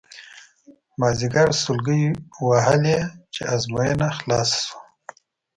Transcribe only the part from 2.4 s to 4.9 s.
وهلې چې ازموینه خلاصه شوه.